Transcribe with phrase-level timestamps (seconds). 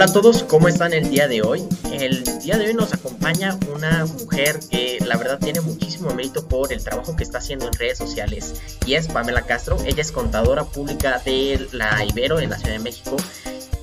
[0.00, 1.62] Hola a todos, ¿cómo están el día de hoy?
[1.92, 6.72] El día de hoy nos acompaña una mujer que la verdad tiene muchísimo mérito por
[6.72, 8.54] el trabajo que está haciendo en redes sociales
[8.86, 9.76] y es Pamela Castro.
[9.84, 13.14] Ella es contadora pública de la Ibero en la Ciudad de México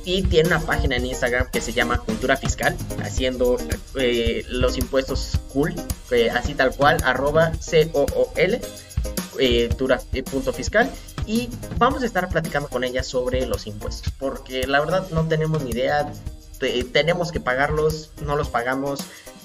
[0.05, 3.58] y tiene una página en Instagram que se llama Cultura Fiscal, haciendo
[3.99, 5.76] eh, los impuestos cool,
[6.09, 8.59] eh, así tal cual, arroba C-O-O-L,
[9.38, 9.70] eh,
[10.31, 10.91] punto fiscal
[11.27, 15.62] y vamos a estar platicando con ella sobre los impuestos, porque la verdad no tenemos
[15.62, 16.12] ni idea,
[16.94, 19.02] tenemos que pagarlos, no los pagamos,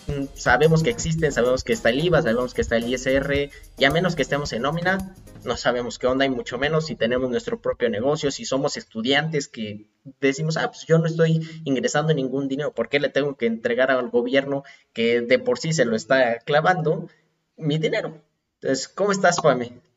[0.07, 3.85] mm, sabemos que existen, sabemos que está el IVA, sabemos que está el ISR, y
[3.85, 7.29] a menos que estemos en nómina, no sabemos qué onda y mucho menos si tenemos
[7.29, 9.89] nuestro propio negocio, si somos estudiantes que
[10.21, 13.91] decimos, ah, pues yo no estoy ingresando ningún dinero, ¿por qué le tengo que entregar
[13.91, 17.09] al gobierno que de por sí se lo está clavando
[17.57, 18.23] mi dinero?
[18.61, 19.92] Entonces, ¿cómo estás, Pame?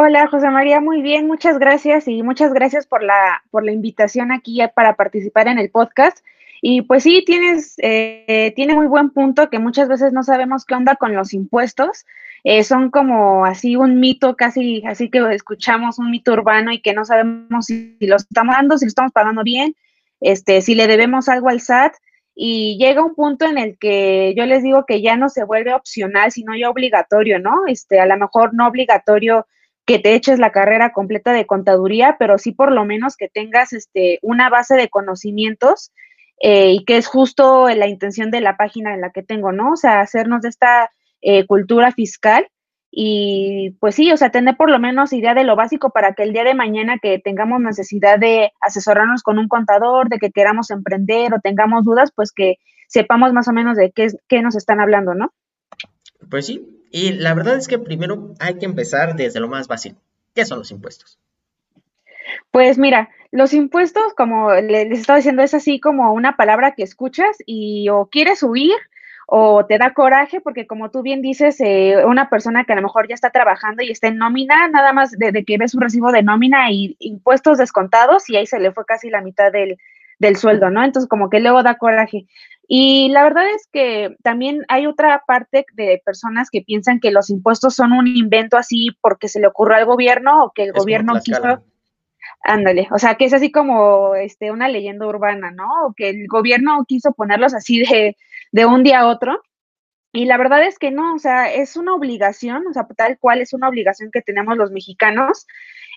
[0.00, 4.30] Hola, José María, muy bien, muchas gracias y muchas gracias por la, por la invitación
[4.30, 6.24] aquí para participar en el podcast.
[6.62, 10.76] Y pues sí, tienes, eh, tiene muy buen punto que muchas veces no sabemos qué
[10.76, 12.06] onda con los impuestos.
[12.44, 16.94] Eh, son como así un mito, casi así que escuchamos un mito urbano y que
[16.94, 19.74] no sabemos si, si lo estamos dando, si lo estamos pagando bien,
[20.20, 21.94] este, si le debemos algo al SAT.
[22.36, 25.74] Y llega un punto en el que yo les digo que ya no se vuelve
[25.74, 27.66] opcional, sino ya obligatorio, ¿no?
[27.66, 29.44] Este, a lo mejor no obligatorio
[29.88, 33.72] que te eches la carrera completa de contaduría, pero sí por lo menos que tengas
[33.72, 35.92] este, una base de conocimientos
[36.42, 39.72] eh, y que es justo la intención de la página en la que tengo, ¿no?
[39.72, 40.90] O sea, hacernos de esta
[41.22, 42.46] eh, cultura fiscal
[42.90, 46.22] y pues sí, o sea, tener por lo menos idea de lo básico para que
[46.22, 50.70] el día de mañana que tengamos necesidad de asesorarnos con un contador, de que queramos
[50.70, 52.56] emprender o tengamos dudas, pues que
[52.88, 55.32] sepamos más o menos de qué, qué nos están hablando, ¿no?
[56.30, 60.00] Pues sí, y la verdad es que primero hay que empezar desde lo más básico.
[60.34, 61.18] ¿Qué son los impuestos?
[62.50, 67.36] Pues mira, los impuestos, como les estaba diciendo, es así como una palabra que escuchas
[67.46, 68.76] y o quieres huir
[69.26, 72.82] o te da coraje, porque como tú bien dices, eh, una persona que a lo
[72.82, 76.12] mejor ya está trabajando y está en nómina, nada más de, que ves un recibo
[76.12, 79.76] de nómina y impuestos descontados y ahí se le fue casi la mitad del,
[80.18, 80.84] del sueldo, ¿no?
[80.84, 82.26] Entonces como que luego da coraje.
[82.66, 87.30] Y la verdad es que también hay otra parte de personas que piensan que los
[87.30, 91.14] impuestos son un invento así porque se le ocurrió al gobierno o que el gobierno
[91.24, 91.62] quiso.
[92.42, 95.86] Ándale, o sea, que es así como este, una leyenda urbana, ¿no?
[95.86, 98.16] O que el gobierno quiso ponerlos así de,
[98.52, 99.40] de un día a otro.
[100.12, 103.40] Y la verdad es que no, o sea, es una obligación, o sea, tal cual
[103.40, 105.46] es una obligación que tenemos los mexicanos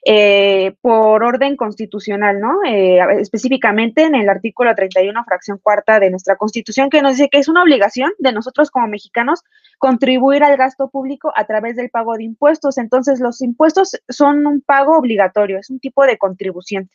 [0.04, 2.64] eh, por orden constitucional, ¿no?
[2.66, 7.38] Eh, específicamente en el artículo 31, fracción cuarta de nuestra constitución, que nos dice que
[7.38, 9.44] es una obligación de nosotros como mexicanos
[9.78, 12.80] contribuir al gasto público a través del pago de impuestos.
[12.80, 16.90] Entonces, los impuestos son un pago obligatorio, es un tipo de contribución.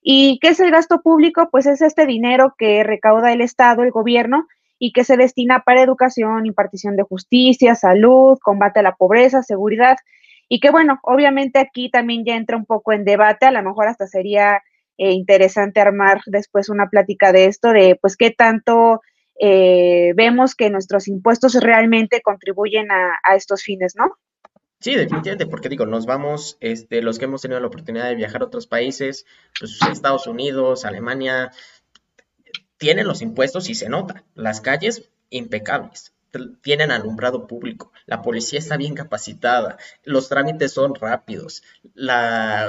[0.00, 1.48] ¿Y qué es el gasto público?
[1.50, 4.46] Pues es este dinero que recauda el Estado, el gobierno,
[4.78, 9.96] y que se destina para educación, impartición de justicia, salud, combate a la pobreza, seguridad
[10.48, 13.86] y que bueno, obviamente aquí también ya entra un poco en debate, a lo mejor
[13.86, 14.62] hasta sería
[14.96, 19.00] eh, interesante armar después una plática de esto, de pues qué tanto
[19.40, 24.12] eh, vemos que nuestros impuestos realmente contribuyen a, estos fines, ¿no?
[24.78, 28.42] Sí, definitivamente, porque digo, nos vamos, este, los que hemos tenido la oportunidad de viajar
[28.42, 29.24] a otros países,
[29.58, 31.50] pues Estados Unidos, Alemania,
[32.76, 36.13] tienen los impuestos y se nota, las calles impecables
[36.62, 41.62] tienen alumbrado público, la policía está bien capacitada, los trámites son rápidos,
[41.94, 42.68] la,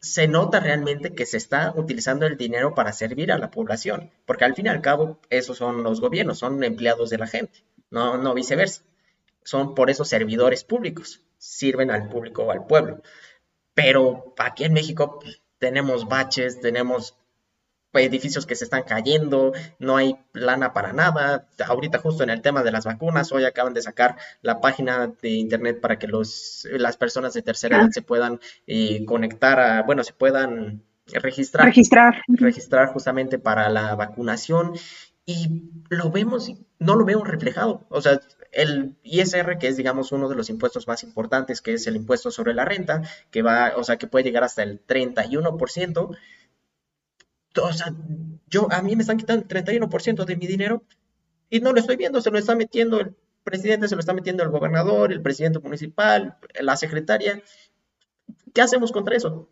[0.00, 4.44] se, nota realmente que se está utilizando el dinero para servir a la población, porque
[4.44, 8.18] al fin y al cabo esos son los gobiernos, son empleados de la gente, no,
[8.18, 8.82] no viceversa.
[9.44, 13.00] Son por eso servidores públicos, sirven al público o al pueblo.
[13.72, 17.16] Pero aquí en México pues, tenemos baches, tenemos
[17.94, 21.48] edificios que se están cayendo, no hay lana para nada.
[21.66, 25.30] Ahorita justo en el tema de las vacunas, hoy acaban de sacar la página de
[25.30, 30.04] internet para que los, las personas de tercera edad se puedan eh, conectar a, bueno,
[30.04, 31.66] se puedan registrar.
[31.66, 32.22] Registrar.
[32.28, 34.74] Registrar justamente para la vacunación.
[35.24, 37.86] Y lo vemos, no lo veo reflejado.
[37.90, 38.18] O sea,
[38.52, 42.30] el ISR, que es, digamos, uno de los impuestos más importantes, que es el impuesto
[42.30, 46.16] sobre la renta, que va, o sea, que puede llegar hasta el 31%,
[47.64, 47.94] o sea,
[48.48, 50.82] yo, a mí me están quitando el 31% de mi dinero
[51.50, 53.14] y no lo estoy viendo, se lo está metiendo el
[53.44, 57.42] presidente, se lo está metiendo el gobernador, el presidente municipal, la secretaria.
[58.52, 59.48] ¿Qué hacemos contra eso?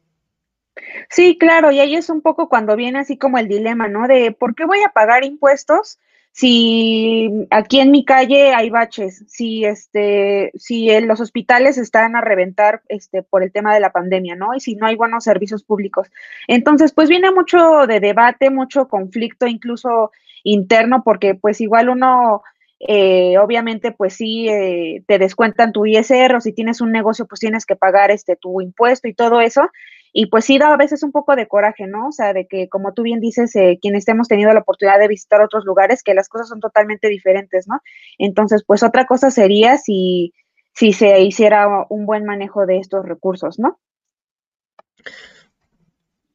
[1.09, 4.07] Sí, claro, y ahí es un poco cuando viene así como el dilema, ¿no?
[4.07, 5.99] De por qué voy a pagar impuestos
[6.37, 12.83] si aquí en mi calle hay baches, si este, si los hospitales están a reventar
[12.89, 14.55] este por el tema de la pandemia, ¿no?
[14.55, 16.09] Y si no hay buenos servicios públicos.
[16.47, 20.11] Entonces, pues viene mucho de debate, mucho conflicto, incluso
[20.45, 22.43] interno, porque pues igual uno
[22.81, 27.41] eh, obviamente, pues sí, eh, te descuentan tu ISR o si tienes un negocio, pues
[27.41, 29.71] tienes que pagar este tu impuesto y todo eso.
[30.19, 32.09] Y pues sí da a veces un poco de coraje, ¿no?
[32.09, 35.09] O sea, de que como tú bien dices, eh, quienes hemos tenido la oportunidad de
[35.09, 37.83] visitar otros lugares, que las cosas son totalmente diferentes, ¿no?
[38.17, 40.33] Entonces, pues otra cosa sería si,
[40.73, 43.79] si se hiciera un buen manejo de estos recursos, ¿no?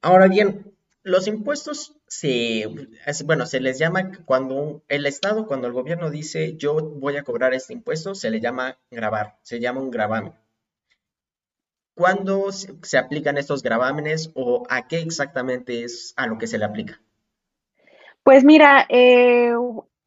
[0.03, 2.65] Ahora bien, los impuestos se,
[3.25, 7.55] bueno, se les llama cuando el Estado, cuando el gobierno dice yo voy a cobrar
[7.55, 10.33] este impuesto, se le llama grabar, se llama un gravamen.
[12.01, 16.65] ¿Cuándo se aplican estos gravámenes o a qué exactamente es a lo que se le
[16.65, 16.99] aplica?
[18.23, 19.53] Pues mira, eh,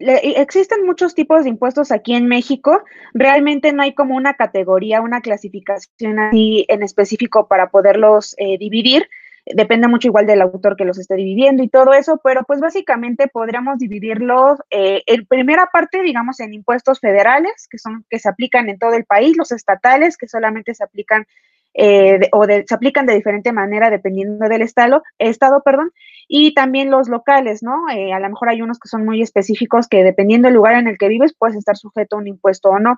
[0.00, 2.82] existen muchos tipos de impuestos aquí en México.
[3.12, 9.08] Realmente no hay como una categoría, una clasificación así en específico para poderlos eh, dividir
[9.46, 13.29] depende mucho igual del autor que los esté dividiendo y todo eso, pero pues básicamente
[13.29, 18.69] podríamos dividirlos eh, en primera parte, digamos, en impuestos federales, que son que se aplican
[18.69, 21.26] en todo el país, los estatales, que solamente se aplican
[21.75, 25.91] eh, o se aplican de diferente manera dependiendo del estado, estado perdón,
[26.29, 27.88] y también los locales, ¿no?
[27.94, 30.88] Eh, a lo mejor hay unos que son muy específicos que dependiendo del lugar en
[30.88, 32.97] el que vives puedes estar sujeto a un impuesto o no.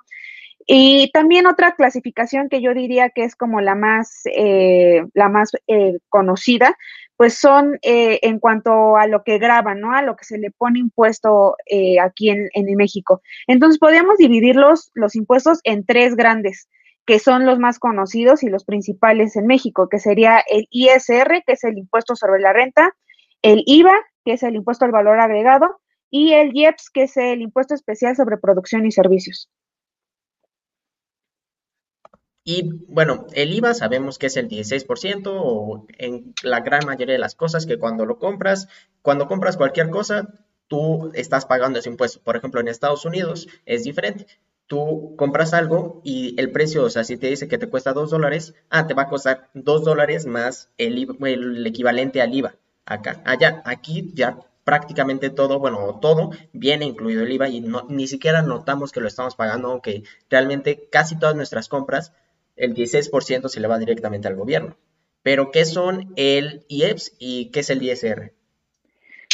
[0.67, 5.53] Y también otra clasificación que yo diría que es como la más, eh, la más
[5.69, 6.77] eh, conocida,
[7.17, 9.95] pues son eh, en cuanto a lo que graban, ¿no?
[9.95, 11.57] A lo que se le pone impuesto
[12.03, 13.23] aquí en, en, México.
[13.47, 16.69] Entonces, podríamos dividir los, los impuestos en tres grandes,
[17.07, 21.53] que son los más conocidos y los principales en México, que sería el ISR, que
[21.53, 22.95] es el impuesto sobre la renta,
[23.43, 23.95] el IVA,
[24.25, 25.81] que es el impuesto al valor agregado,
[26.11, 29.49] y el IEPS, que es el impuesto especial sobre producción y servicios.
[32.43, 37.19] Y bueno, el IVA sabemos que es el 16% o en la gran mayoría de
[37.21, 38.69] las cosas que cuando lo compras,
[39.03, 40.29] cuando compras cualquier cosa,
[40.69, 42.21] tú estás pagando ese impuesto.
[42.23, 44.27] Por ejemplo, en Estados Unidos es diferente.
[44.67, 48.11] Tú compras algo y el precio, o sea, si te dice que te cuesta 2
[48.11, 52.57] dólares, ah, te va a costar 2 dólares más el, el equivalente al IVA.
[52.85, 58.09] Acá, allá, aquí ya prácticamente todo, bueno, todo viene incluido el IVA y no, ni
[58.09, 62.13] siquiera notamos que lo estamos pagando, aunque realmente casi todas nuestras compras
[62.57, 64.77] el 16% se le va directamente al gobierno.
[65.23, 68.33] Pero, ¿qué son el IEPS y qué es el ISR?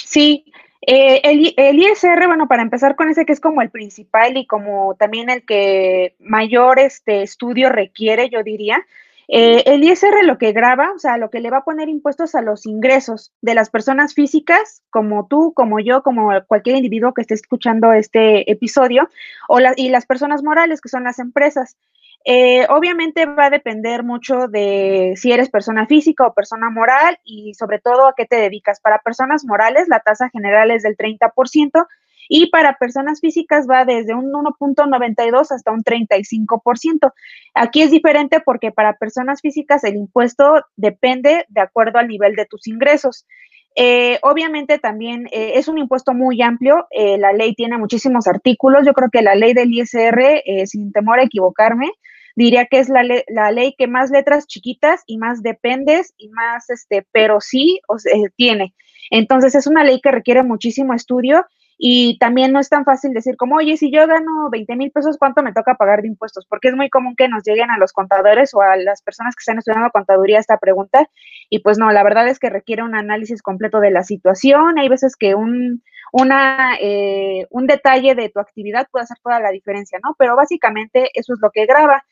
[0.05, 0.53] Sí,
[0.85, 1.21] eh,
[1.57, 5.31] el, ISR, bueno, para empezar con ese que es como el principal y como también
[5.31, 8.85] el que mayor este estudio requiere, yo diría,
[9.29, 12.35] eh, el ISR lo que graba, o sea, lo que le va a poner impuestos
[12.35, 17.23] a los ingresos de las personas físicas, como tú, como yo, como cualquier individuo que
[17.23, 19.09] esté escuchando este episodio,
[19.49, 21.77] o y las personas morales, que son las empresas.
[22.25, 27.55] Eh, obviamente va a depender mucho de si eres persona física o persona moral y
[27.55, 28.81] sobre todo a qué te dedicas.
[28.81, 31.87] Para personas morales la tasa general es del 30%
[32.29, 37.13] y para personas físicas va desde un 1.92 hasta un 35%.
[37.55, 42.47] Aquí es diferente porque para personas físicas el impuesto depende de acuerdo al nivel de
[42.47, 43.27] tus ingresos.
[43.75, 48.93] Eh, obviamente también eh, es un impuesto muy amplio, la ley tiene muchísimos artículos, yo
[48.93, 51.91] creo que la ley del ISR, sin temor a equivocarme,
[52.37, 56.71] diría que es la, la, ley que más letras chiquitas y más dependes y más,
[56.71, 57.97] este, pero sí o
[58.37, 58.75] tiene.
[59.11, 61.47] Entonces es una ley que requiere muchísimo estudio
[61.85, 65.17] y también no es tan fácil decir como, oye, si yo gano 20 mil pesos,
[65.19, 66.47] ¿cuánto me toca pagar de impuestos?
[66.49, 69.41] Porque es muy común que nos lleguen a los contadores o a las personas que
[69.41, 71.09] están estudiando contaduría esta pregunta.
[71.51, 74.79] Y pues no, la verdad es que requiere un análisis completo de la situación.
[74.79, 79.51] Hay veces que un, una, eh, un detalle de tu actividad puede hacer toda la
[79.51, 80.15] diferencia, ¿no?
[80.17, 82.05] Pero básicamente eso es lo que graba.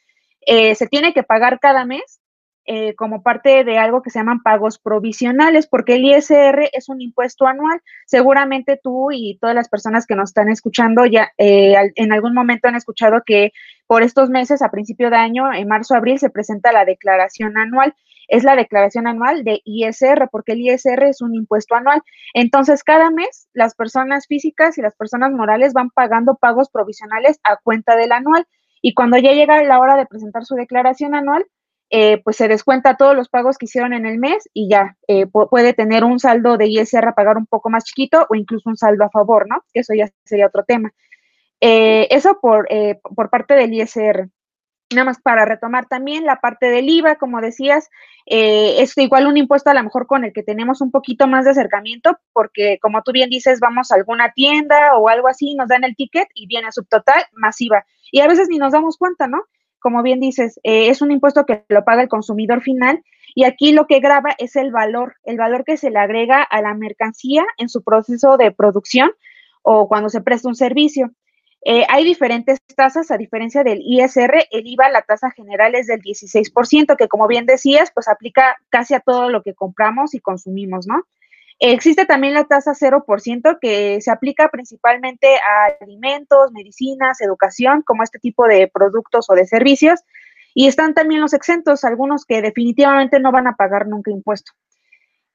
[0.52, 2.20] Eh, se tiene que pagar cada mes
[2.66, 7.00] eh, como parte de algo que se llaman pagos provisionales, porque el ISR es un
[7.00, 7.80] impuesto anual.
[8.04, 12.66] Seguramente tú y todas las personas que nos están escuchando ya eh, en algún momento
[12.66, 13.52] han escuchado que
[13.86, 17.94] por estos meses, a principio de año, en marzo, abril, se presenta la declaración anual.
[18.26, 22.02] Es la declaración anual de ISR, porque el ISR es un impuesto anual.
[22.34, 27.56] Entonces, cada mes, las personas físicas y las personas morales van pagando pagos provisionales a
[27.56, 28.48] cuenta del anual
[28.82, 31.46] y cuando ya llega la hora de presentar su declaración anual,
[31.92, 35.26] eh, pues se descuenta todos los pagos que hicieron en el mes y ya eh,
[35.26, 38.76] puede tener un saldo de ISR a pagar un poco más chiquito o incluso un
[38.76, 39.64] saldo a favor, ¿no?
[39.72, 40.92] Que eso ya sería otro tema.
[41.60, 42.68] Eh, eso por,
[43.16, 44.30] por parte del ISR.
[44.92, 47.88] Nada más para retomar también la parte del IVA, como decías,
[48.26, 51.44] eh, es igual un impuesto a lo mejor con el que tenemos un poquito más
[51.44, 55.68] de acercamiento, porque como tú bien dices, vamos a alguna tienda o algo así, nos
[55.68, 57.84] dan el ticket y viene subtotal masiva.
[58.10, 59.42] Y a veces ni nos damos cuenta, ¿no?
[59.78, 63.02] Como bien dices, eh, es un impuesto que lo paga el consumidor final
[63.34, 66.60] y aquí lo que graba es el valor, el valor que se le agrega a
[66.60, 69.12] la mercancía en su proceso de producción
[69.62, 71.10] o cuando se presta un servicio.
[71.62, 76.00] Eh, hay diferentes tasas, a diferencia del ISR, el IVA, la tasa general es del
[76.00, 80.86] 16%, que como bien decías, pues aplica casi a todo lo que compramos y consumimos,
[80.86, 81.04] ¿no?
[81.62, 88.18] Existe también la tasa 0% que se aplica principalmente a alimentos, medicinas, educación, como este
[88.18, 90.00] tipo de productos o de servicios.
[90.54, 94.52] Y están también los exentos, algunos que definitivamente no van a pagar nunca impuesto.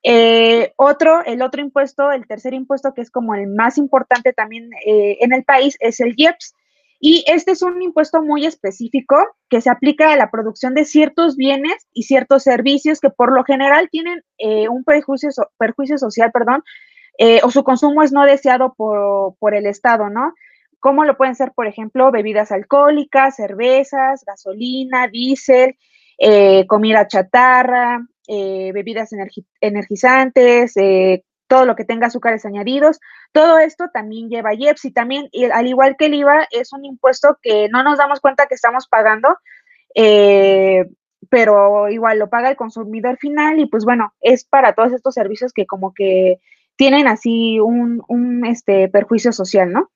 [0.01, 4.71] Eh, otro, el otro impuesto, el tercer impuesto que es como el más importante también
[4.85, 6.55] eh, en el país es el IEPS.
[6.99, 9.15] Y este es un impuesto muy específico
[9.49, 13.43] que se aplica a la producción de ciertos bienes y ciertos servicios que por lo
[13.43, 16.63] general tienen eh, un perjuicio, perjuicio social, perdón,
[17.43, 20.33] o su consumo es no deseado por, por el Estado, ¿no?
[20.79, 25.77] Como lo pueden ser, por ejemplo, bebidas alcohólicas, cervezas, gasolina, diésel,
[26.67, 29.11] comida chatarra, eh, bebidas
[29.61, 32.99] energizantes, eh, todo lo que tenga azúcares añadidos,
[33.31, 37.37] todo esto también lleva IEPS y también, al igual que el IVA, es un impuesto
[37.41, 39.37] que no nos damos cuenta que estamos pagando,
[39.93, 40.85] eh,
[41.29, 45.53] pero igual lo paga el consumidor final y pues bueno, es para todos estos servicios
[45.53, 46.39] que como que
[46.75, 49.91] tienen así un, un este, perjuicio social, ¿no?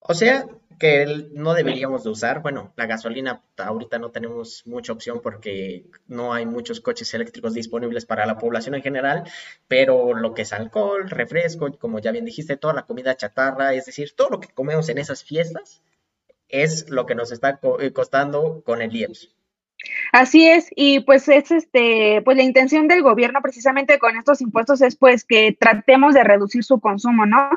[0.00, 0.46] O sea,
[0.78, 2.42] que no deberíamos de usar.
[2.42, 8.06] Bueno, la gasolina ahorita no tenemos mucha opción porque no hay muchos coches eléctricos disponibles
[8.06, 9.24] para la población en general,
[9.68, 13.86] pero lo que es alcohol, refresco, como ya bien dijiste, toda la comida chatarra, es
[13.86, 15.82] decir, todo lo que comemos en esas fiestas
[16.48, 19.34] es lo que nos está eh, costando con el IEPS.
[20.12, 24.80] Así es, y pues es este, pues la intención del gobierno precisamente con estos impuestos
[24.82, 27.50] es pues que tratemos de reducir su consumo, ¿no?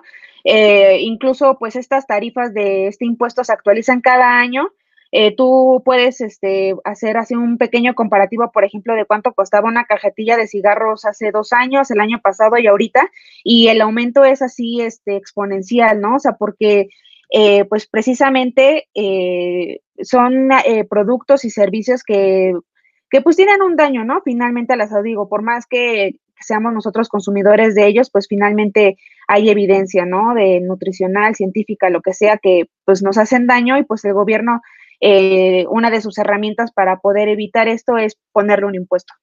[0.44, 4.70] Eh, incluso pues estas tarifas de este impuesto se actualizan cada año.
[5.12, 9.86] Eh, tú puedes este, hacer así un pequeño comparativo, por ejemplo, de cuánto costaba una
[9.86, 13.10] cajetilla de cigarros hace dos años, el año pasado y ahorita,
[13.44, 16.16] y el aumento es así este, exponencial, ¿no?
[16.16, 16.90] O sea, porque
[17.30, 22.54] eh, pues precisamente eh, son eh, productos y servicios que,
[23.10, 24.22] que, pues tienen un daño, ¿no?
[24.24, 28.98] Finalmente a la salud, digo, por más que seamos nosotros consumidores de ellos, pues finalmente
[29.28, 30.34] hay evidencia, ¿no?
[30.34, 34.62] De nutricional, científica, lo que sea, que pues nos hacen daño y pues el gobierno,
[35.70, 39.14] una de sus herramientas para poder evitar esto es ponerle un impuesto.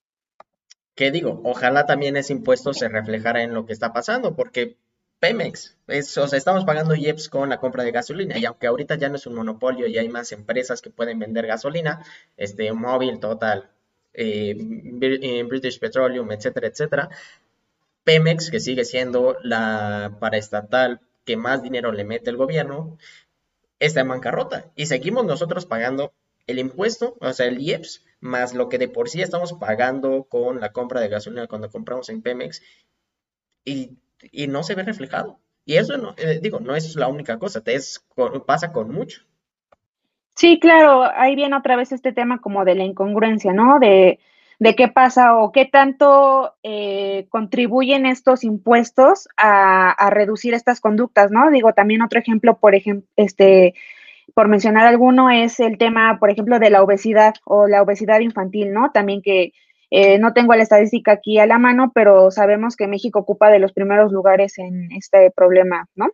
[0.95, 1.41] ¿Qué digo?
[1.45, 4.77] Ojalá también ese impuesto se reflejara en lo que está pasando, porque
[5.21, 5.77] Pemex.
[5.89, 9.17] o sea, estamos pagando IEPS con la compra de gasolina y aunque ahorita ya no
[9.17, 12.05] es un monopolio y hay más empresas que pueden vender gasolina,
[12.37, 13.71] este, Móvil, Total,
[14.13, 14.57] eh,
[15.01, 17.09] eh, British Petroleum, etcétera, etcétera,
[18.05, 22.99] Pemex, que sigue siendo la paraestatal que más dinero le mete el gobierno,
[23.79, 26.13] está en bancarrota y seguimos nosotros pagando
[26.47, 30.61] el impuesto, o sea, el IEPS, más lo que de por sí estamos pagando con
[30.61, 32.63] la compra de gasolina cuando compramos en Pemex.
[33.65, 33.97] Y
[34.33, 35.39] y no se ve reflejado.
[35.65, 37.79] Y eso, no, eh, digo, no es la única cosa, te
[38.47, 39.23] pasa con mucho.
[40.35, 43.79] Sí, claro, ahí viene otra vez este tema como de la incongruencia, ¿no?
[43.79, 44.19] De,
[44.59, 51.31] de qué pasa o qué tanto eh, contribuyen estos impuestos a, a, reducir estas conductas,
[51.31, 51.51] ¿no?
[51.51, 53.75] Digo, también otro ejemplo, por ejemplo, este,
[54.35, 58.73] por mencionar alguno, es el tema, por ejemplo, de la obesidad o la obesidad infantil,
[58.73, 58.91] ¿no?
[58.91, 59.53] También que
[59.97, 63.61] eh, no tengo la estadística aquí a la mano, pero sabemos que México ocupa de
[63.61, 66.09] los primeros lugares en este problema, ¿no?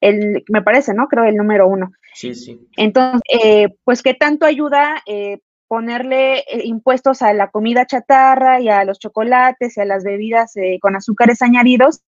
[0.00, 1.06] El, me parece, ¿no?
[1.06, 1.92] Creo el número uno.
[2.12, 2.58] Sí, sí.
[2.76, 8.82] Entonces, eh, pues, ¿qué tanto ayuda eh, ponerle impuestos a la comida chatarra y a
[8.82, 12.02] los chocolates y a las bebidas con azúcares añadidos?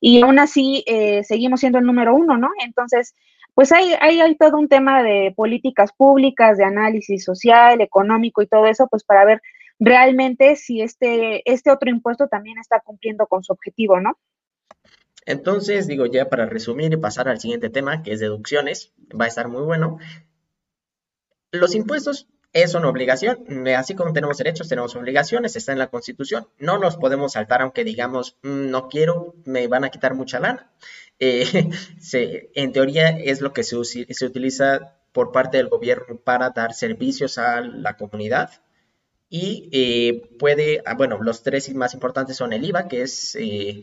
[0.00, 0.84] Y aún así
[1.22, 2.48] seguimos siendo el número uno, ¿no?
[2.64, 3.14] Entonces,
[3.54, 8.48] pues hay, hay, hay todo un tema de políticas públicas, de análisis social, económico y
[8.48, 9.40] todo eso, pues para ver
[9.80, 14.18] realmente si este, este otro impuesto también está cumpliendo con su objetivo, ¿no?
[15.26, 19.28] Entonces, digo, ya para resumir y pasar al siguiente tema, que es deducciones, va a
[19.28, 19.98] estar muy bueno.
[21.50, 26.48] Los impuestos es una obligación, así como tenemos derechos, tenemos obligaciones, está en la Constitución.
[26.58, 30.70] No nos podemos saltar aunque digamos, mm, no quiero, me van a quitar mucha lana.
[31.22, 31.68] Eh,
[32.54, 37.36] en teoría es lo que se, se utiliza por parte del gobierno para dar servicios
[37.36, 38.62] a la comunidad,
[39.30, 43.80] y eh, puede, ah, bueno, los tres más importantes son el IVA, que es eh,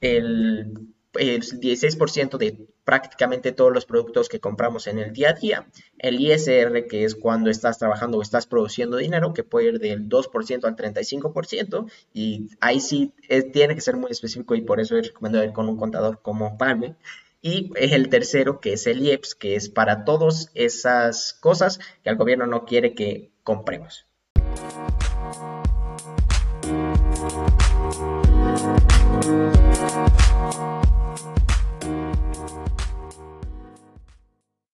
[0.00, 5.66] el, el 16% de prácticamente todos los productos que compramos en el día a día,
[5.98, 10.08] el ISR, que es cuando estás trabajando o estás produciendo dinero, que puede ir del
[10.08, 14.96] 2% al 35%, y ahí sí eh, tiene que ser muy específico y por eso
[14.98, 16.96] es recomendable ir con un contador como Palme.
[17.40, 22.16] Y el tercero, que es el IEPS, que es para todas esas cosas que el
[22.16, 24.06] gobierno no quiere que compremos.